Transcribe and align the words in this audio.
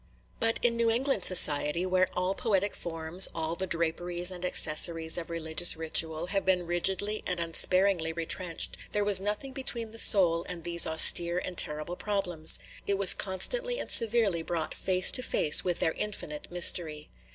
But 0.39 0.57
in 0.65 0.75
New 0.77 0.89
England 0.89 1.23
society, 1.25 1.85
where 1.85 2.07
all 2.15 2.33
poetic 2.33 2.73
forms, 2.75 3.27
all 3.35 3.53
the 3.53 3.67
draperies 3.67 4.31
and 4.31 4.43
accessories 4.43 5.15
of 5.15 5.29
religious 5.29 5.77
ritual, 5.77 6.25
have 6.25 6.43
been 6.43 6.65
rigidly 6.65 7.23
and 7.27 7.39
unsparingly 7.39 8.11
retrenched, 8.11 8.77
there 8.93 9.03
was 9.03 9.19
nothing 9.19 9.51
between 9.53 9.91
the 9.91 9.99
soul 9.99 10.43
and 10.49 10.63
these 10.63 10.87
austere 10.87 11.37
and 11.37 11.55
terrible 11.55 11.95
problems; 11.97 12.57
it 12.87 12.97
was 12.97 13.13
constantly 13.13 13.77
and 13.77 13.91
severely 13.91 14.41
brought 14.41 14.73
face 14.73 15.11
to 15.11 15.21
face 15.21 15.63
with 15.63 15.77
their 15.79 15.93
infinite 15.93 16.51
mystery. 16.51 17.11